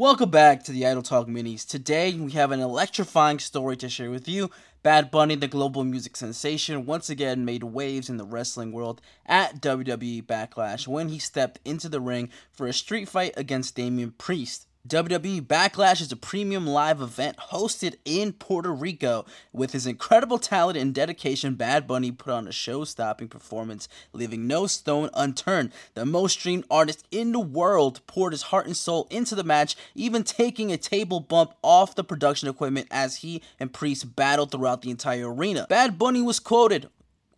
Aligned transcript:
Welcome 0.00 0.30
back 0.30 0.62
to 0.64 0.72
the 0.72 0.86
Idol 0.86 1.02
Talk 1.02 1.28
Minis. 1.28 1.68
Today 1.68 2.14
we 2.14 2.30
have 2.30 2.52
an 2.52 2.60
electrifying 2.60 3.38
story 3.38 3.76
to 3.76 3.90
share 3.90 4.10
with 4.10 4.26
you. 4.26 4.50
Bad 4.82 5.10
Bunny, 5.10 5.34
the 5.34 5.46
global 5.46 5.84
music 5.84 6.16
sensation, 6.16 6.86
once 6.86 7.10
again 7.10 7.44
made 7.44 7.64
waves 7.64 8.08
in 8.08 8.16
the 8.16 8.24
wrestling 8.24 8.72
world 8.72 9.02
at 9.26 9.60
WWE 9.60 10.24
Backlash 10.24 10.88
when 10.88 11.10
he 11.10 11.18
stepped 11.18 11.60
into 11.66 11.90
the 11.90 12.00
ring 12.00 12.30
for 12.50 12.66
a 12.66 12.72
street 12.72 13.10
fight 13.10 13.34
against 13.36 13.74
Damian 13.74 14.12
Priest. 14.12 14.66
WWE 14.88 15.42
Backlash 15.42 16.00
is 16.00 16.10
a 16.10 16.16
premium 16.16 16.66
live 16.66 17.02
event 17.02 17.36
hosted 17.50 17.96
in 18.06 18.32
Puerto 18.32 18.72
Rico. 18.72 19.26
With 19.52 19.72
his 19.72 19.86
incredible 19.86 20.38
talent 20.38 20.78
and 20.78 20.94
dedication, 20.94 21.54
Bad 21.54 21.86
Bunny 21.86 22.10
put 22.10 22.32
on 22.32 22.48
a 22.48 22.52
show 22.52 22.84
stopping 22.84 23.28
performance, 23.28 23.88
leaving 24.14 24.46
no 24.46 24.66
stone 24.66 25.10
unturned. 25.12 25.72
The 25.92 26.06
most 26.06 26.32
streamed 26.38 26.64
artist 26.70 27.06
in 27.10 27.32
the 27.32 27.40
world 27.40 28.00
poured 28.06 28.32
his 28.32 28.44
heart 28.44 28.64
and 28.64 28.76
soul 28.76 29.06
into 29.10 29.34
the 29.34 29.44
match, 29.44 29.76
even 29.94 30.24
taking 30.24 30.72
a 30.72 30.78
table 30.78 31.20
bump 31.20 31.52
off 31.62 31.94
the 31.94 32.02
production 32.02 32.48
equipment 32.48 32.88
as 32.90 33.16
he 33.16 33.42
and 33.60 33.74
Priest 33.74 34.16
battled 34.16 34.50
throughout 34.50 34.80
the 34.80 34.90
entire 34.90 35.30
arena. 35.30 35.66
Bad 35.68 35.98
Bunny 35.98 36.22
was 36.22 36.40
quoted 36.40 36.88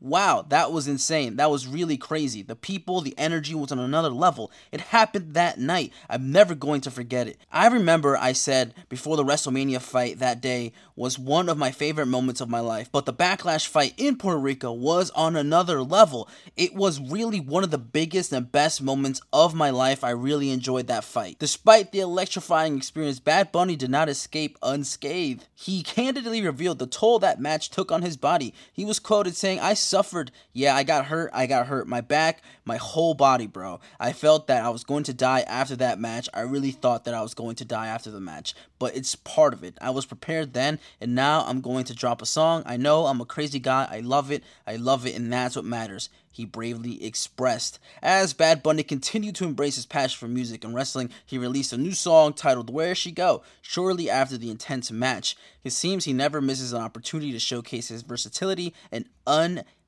Wow, 0.02 0.44
that 0.48 0.72
was 0.72 0.88
insane. 0.88 1.36
That 1.36 1.48
was 1.48 1.68
really 1.68 1.96
crazy. 1.96 2.42
The 2.42 2.56
people, 2.56 3.02
the 3.02 3.14
energy 3.16 3.54
was 3.54 3.70
on 3.70 3.78
another 3.78 4.08
level. 4.10 4.50
It 4.72 4.80
happened 4.80 5.34
that 5.34 5.60
night. 5.60 5.92
I'm 6.10 6.32
never 6.32 6.56
going 6.56 6.80
to 6.80 6.90
forget 6.90 7.28
it. 7.28 7.38
I 7.52 7.68
remember 7.68 8.16
I 8.16 8.32
said 8.32 8.74
before 8.88 9.16
the 9.16 9.24
WrestleMania 9.24 9.80
fight 9.80 10.18
that 10.18 10.40
day 10.40 10.72
was 10.96 11.20
one 11.20 11.48
of 11.48 11.56
my 11.56 11.70
favorite 11.70 12.06
moments 12.06 12.40
of 12.40 12.48
my 12.48 12.58
life, 12.58 12.90
but 12.90 13.06
the 13.06 13.14
Backlash 13.14 13.68
fight 13.68 13.94
in 13.96 14.16
Puerto 14.16 14.40
Rico 14.40 14.72
was 14.72 15.10
on 15.10 15.36
another 15.36 15.80
level. 15.82 16.28
It 16.56 16.74
was 16.74 17.00
really 17.00 17.38
one 17.38 17.62
of 17.62 17.70
the 17.70 17.78
biggest 17.78 18.32
and 18.32 18.50
best 18.50 18.82
moments 18.82 19.20
of 19.32 19.54
my 19.54 19.70
life. 19.70 20.02
I 20.02 20.10
really 20.10 20.50
enjoyed 20.50 20.88
that 20.88 21.04
fight. 21.04 21.36
Despite 21.38 21.92
the 21.92 22.00
electrifying 22.00 22.76
experience, 22.76 23.20
Bad 23.20 23.52
Bunny 23.52 23.76
did 23.76 23.90
not 23.90 24.08
escape 24.08 24.58
unscathed. 24.64 25.46
He 25.54 25.84
candidly 25.84 26.42
revealed 26.42 26.80
the 26.80 26.86
toll 26.88 27.20
that 27.20 27.40
match 27.40 27.70
took 27.70 27.92
on 27.92 28.02
his 28.02 28.16
body. 28.16 28.52
He 28.72 28.84
was 28.84 28.98
quoted 28.98 29.36
saying, 29.36 29.60
I 29.60 29.74
suffered. 29.92 30.30
Yeah, 30.54 30.74
I 30.74 30.84
got 30.84 31.04
hurt. 31.04 31.30
I 31.34 31.46
got 31.46 31.66
hurt. 31.66 31.86
My 31.86 32.00
back, 32.00 32.40
my 32.64 32.78
whole 32.78 33.12
body, 33.12 33.46
bro. 33.46 33.78
I 34.00 34.14
felt 34.14 34.46
that 34.46 34.64
I 34.64 34.70
was 34.70 34.84
going 34.84 35.04
to 35.04 35.12
die 35.12 35.42
after 35.42 35.76
that 35.76 36.00
match. 36.00 36.30
I 36.32 36.40
really 36.40 36.70
thought 36.70 37.04
that 37.04 37.12
I 37.12 37.20
was 37.20 37.34
going 37.34 37.56
to 37.56 37.66
die 37.66 37.88
after 37.88 38.10
the 38.10 38.18
match, 38.18 38.54
but 38.78 38.96
it's 38.96 39.14
part 39.14 39.52
of 39.52 39.62
it. 39.62 39.76
I 39.82 39.90
was 39.90 40.06
prepared 40.06 40.54
then, 40.54 40.80
and 40.98 41.14
now 41.14 41.44
I'm 41.46 41.60
going 41.60 41.84
to 41.84 41.94
drop 41.94 42.22
a 42.22 42.26
song. 42.26 42.62
I 42.64 42.78
know 42.78 43.04
I'm 43.04 43.20
a 43.20 43.26
crazy 43.26 43.58
guy. 43.58 43.86
I 43.90 44.00
love 44.00 44.32
it. 44.32 44.42
I 44.66 44.76
love 44.76 45.06
it, 45.06 45.14
and 45.14 45.30
that's 45.30 45.56
what 45.56 45.66
matters 45.66 46.08
he 46.32 46.46
bravely 46.46 47.04
expressed. 47.04 47.78
As 48.02 48.32
Bad 48.32 48.62
Bunny 48.62 48.82
continued 48.82 49.34
to 49.36 49.44
embrace 49.44 49.76
his 49.76 49.86
passion 49.86 50.18
for 50.18 50.32
music 50.32 50.64
and 50.64 50.74
wrestling, 50.74 51.10
he 51.26 51.38
released 51.38 51.72
a 51.72 51.76
new 51.76 51.92
song 51.92 52.32
titled 52.32 52.70
Where 52.70 52.94
She 52.94 53.12
Go 53.12 53.42
shortly 53.60 54.08
after 54.08 54.38
the 54.38 54.50
intense 54.50 54.90
match. 54.90 55.36
It 55.62 55.72
seems 55.72 56.04
he 56.04 56.14
never 56.14 56.40
misses 56.40 56.72
an 56.72 56.80
opportunity 56.80 57.32
to 57.32 57.38
showcase 57.38 57.88
his 57.88 58.02
versatility 58.02 58.74
and 58.90 59.04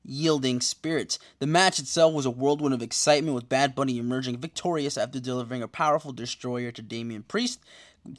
unyielding 0.05 0.61
spirits. 0.61 1.19
The 1.39 1.47
match 1.47 1.79
itself 1.79 2.13
was 2.13 2.25
a 2.25 2.31
whirlwind 2.31 2.73
of 2.73 2.81
excitement 2.81 3.35
with 3.35 3.49
Bad 3.49 3.75
Bunny 3.75 3.97
emerging 3.97 4.37
victorious 4.37 4.97
after 4.97 5.19
delivering 5.19 5.63
a 5.63 5.67
powerful 5.67 6.11
destroyer 6.11 6.71
to 6.71 6.81
Damian 6.81 7.23
Priest, 7.23 7.59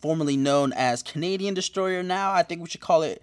formerly 0.01 0.37
known 0.37 0.73
as 0.73 1.03
Canadian 1.03 1.55
Destroyer 1.55 2.03
now. 2.03 2.33
I 2.33 2.43
think 2.43 2.61
we 2.61 2.69
should 2.69 2.81
call 2.81 3.03
it 3.03 3.23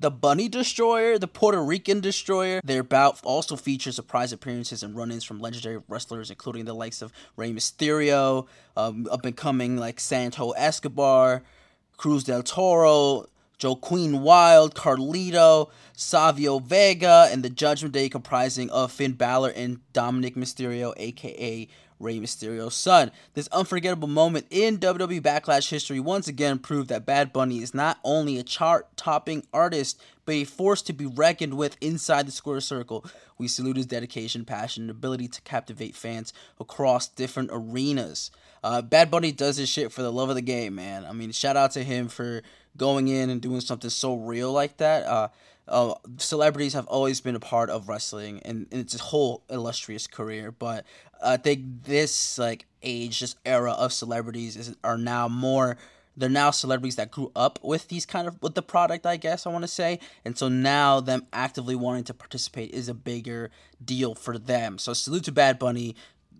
the 0.00 0.10
Bunny 0.10 0.48
Destroyer, 0.48 1.18
the 1.18 1.28
Puerto 1.28 1.62
Rican 1.62 2.00
Destroyer. 2.00 2.60
Their 2.64 2.82
bout 2.82 3.20
also 3.22 3.56
features 3.56 3.96
surprise 3.96 4.32
appearances 4.32 4.82
and 4.82 4.96
run 4.96 5.10
ins 5.10 5.24
from 5.24 5.40
legendary 5.40 5.80
wrestlers, 5.88 6.30
including 6.30 6.64
the 6.64 6.74
likes 6.74 7.00
of 7.00 7.12
Rey 7.36 7.52
Mysterio, 7.52 8.46
um, 8.76 9.06
up 9.10 9.24
and 9.24 9.36
coming 9.36 9.76
like 9.76 10.00
Santo 10.00 10.50
Escobar, 10.50 11.42
Cruz 11.96 12.24
del 12.24 12.42
Toro, 12.42 13.26
Joaquin 13.62 14.22
Wilde, 14.22 14.74
Carlito, 14.74 15.70
Savio 15.94 16.58
Vega, 16.58 17.28
and 17.30 17.42
the 17.42 17.50
Judgment 17.50 17.94
Day 17.94 18.08
comprising 18.08 18.70
of 18.70 18.92
Finn 18.92 19.12
Balor 19.12 19.50
and 19.50 19.80
Dominik 19.92 20.36
Mysterio, 20.36 20.92
aka 20.96 21.68
Rey 22.04 22.20
Mysterio's 22.20 22.74
son. 22.74 23.10
This 23.32 23.48
unforgettable 23.48 24.06
moment 24.06 24.46
in 24.50 24.78
WWE 24.78 25.20
Backlash 25.20 25.70
history 25.70 25.98
once 25.98 26.28
again 26.28 26.58
proved 26.58 26.88
that 26.90 27.06
Bad 27.06 27.32
Bunny 27.32 27.62
is 27.62 27.74
not 27.74 27.98
only 28.04 28.38
a 28.38 28.44
chart 28.44 28.94
topping 28.96 29.44
artist, 29.52 30.00
but 30.26 30.34
a 30.34 30.44
force 30.44 30.82
to 30.82 30.92
be 30.92 31.06
reckoned 31.06 31.54
with 31.54 31.76
inside 31.80 32.26
the 32.26 32.32
square 32.32 32.60
circle. 32.60 33.04
We 33.38 33.48
salute 33.48 33.76
his 33.76 33.86
dedication, 33.86 34.44
passion, 34.44 34.84
and 34.84 34.90
ability 34.90 35.28
to 35.28 35.40
captivate 35.42 35.96
fans 35.96 36.32
across 36.60 37.08
different 37.08 37.50
arenas. 37.52 38.30
Uh, 38.62 38.80
Bad 38.82 39.10
Bunny 39.10 39.32
does 39.32 39.56
this 39.56 39.68
shit 39.68 39.92
for 39.92 40.02
the 40.02 40.12
love 40.12 40.28
of 40.28 40.36
the 40.36 40.42
game, 40.42 40.74
man. 40.74 41.04
I 41.04 41.12
mean, 41.12 41.32
shout 41.32 41.56
out 41.56 41.72
to 41.72 41.82
him 41.82 42.08
for 42.08 42.42
going 42.76 43.08
in 43.08 43.30
and 43.30 43.40
doing 43.40 43.60
something 43.60 43.90
so 43.90 44.14
real 44.14 44.52
like 44.52 44.76
that. 44.78 45.04
Uh, 45.04 45.28
uh, 45.68 45.94
celebrities 46.18 46.74
have 46.74 46.86
always 46.86 47.20
been 47.20 47.34
a 47.34 47.40
part 47.40 47.70
of 47.70 47.88
wrestling 47.88 48.40
and, 48.44 48.66
and 48.70 48.80
it's 48.80 48.94
a 48.94 49.02
whole 49.02 49.42
illustrious 49.48 50.06
career 50.06 50.50
but 50.50 50.84
i 51.24 51.36
think 51.36 51.84
this 51.84 52.38
like 52.38 52.66
age 52.82 53.20
this 53.20 53.36
era 53.44 53.72
of 53.72 53.92
celebrities 53.92 54.56
is 54.56 54.76
are 54.84 54.98
now 54.98 55.28
more 55.28 55.76
they're 56.16 56.28
now 56.28 56.50
celebrities 56.50 56.96
that 56.96 57.10
grew 57.10 57.32
up 57.34 57.58
with 57.62 57.88
these 57.88 58.06
kind 58.06 58.28
of 58.28 58.40
with 58.42 58.54
the 58.54 58.62
product 58.62 59.06
i 59.06 59.16
guess 59.16 59.46
i 59.46 59.50
want 59.50 59.62
to 59.62 59.68
say 59.68 59.98
and 60.24 60.36
so 60.36 60.48
now 60.48 61.00
them 61.00 61.26
actively 61.32 61.74
wanting 61.74 62.04
to 62.04 62.14
participate 62.14 62.70
is 62.70 62.88
a 62.88 62.94
bigger 62.94 63.50
deal 63.84 64.14
for 64.14 64.38
them. 64.38 64.78
So 64.78 64.92
salute 64.92 65.24
to 65.24 65.32
bad 65.32 65.58
bunny. 65.58 65.94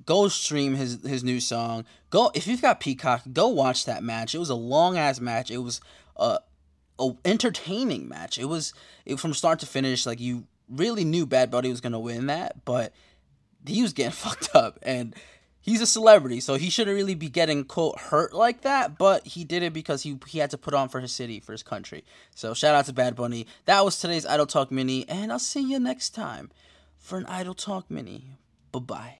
Go 0.06 0.28
stream 0.28 0.74
his 0.74 1.02
his 1.02 1.24
new 1.24 1.40
song. 1.40 1.84
Go 2.10 2.30
if 2.34 2.46
you've 2.46 2.62
got 2.62 2.80
peacock 2.80 3.22
go 3.32 3.48
watch 3.48 3.86
that 3.86 4.02
match. 4.02 4.34
It 4.34 4.38
was 4.38 4.50
a 4.50 4.54
long 4.54 4.98
ass 4.98 5.20
match. 5.20 5.50
It 5.50 5.58
was 5.58 5.80
uh 6.16 6.38
a 6.98 7.10
entertaining 7.24 8.08
match. 8.08 8.38
It 8.38 8.46
was 8.46 8.72
it, 9.04 9.18
from 9.18 9.34
start 9.34 9.60
to 9.60 9.66
finish. 9.66 10.06
Like 10.06 10.20
you 10.20 10.46
really 10.68 11.04
knew 11.04 11.26
Bad 11.26 11.50
Bunny 11.50 11.70
was 11.70 11.80
gonna 11.80 12.00
win 12.00 12.26
that, 12.26 12.64
but 12.64 12.92
he 13.66 13.82
was 13.82 13.92
getting 13.92 14.12
fucked 14.24 14.54
up, 14.54 14.78
and 14.82 15.14
he's 15.60 15.80
a 15.80 15.86
celebrity, 15.86 16.40
so 16.40 16.54
he 16.54 16.70
shouldn't 16.70 16.94
really 16.94 17.14
be 17.14 17.28
getting 17.28 17.64
quote 17.64 17.98
hurt 17.98 18.32
like 18.32 18.62
that. 18.62 18.98
But 18.98 19.26
he 19.26 19.44
did 19.44 19.62
it 19.62 19.72
because 19.72 20.02
he 20.02 20.18
he 20.26 20.38
had 20.38 20.50
to 20.50 20.58
put 20.58 20.74
on 20.74 20.88
for 20.88 21.00
his 21.00 21.12
city, 21.12 21.40
for 21.40 21.52
his 21.52 21.62
country. 21.62 22.04
So 22.34 22.54
shout 22.54 22.74
out 22.74 22.86
to 22.86 22.92
Bad 22.92 23.16
Bunny. 23.16 23.46
That 23.64 23.84
was 23.84 23.98
today's 23.98 24.26
Idol 24.26 24.46
Talk 24.46 24.70
Mini, 24.70 25.08
and 25.08 25.32
I'll 25.32 25.38
see 25.38 25.62
you 25.62 25.78
next 25.78 26.10
time 26.10 26.50
for 26.98 27.18
an 27.18 27.26
Idol 27.26 27.54
Talk 27.54 27.90
Mini. 27.90 28.38
Bye 28.72 28.80
bye. 28.80 29.12